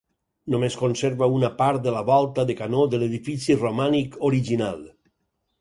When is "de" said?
1.87-1.93, 2.53-2.57, 2.95-3.03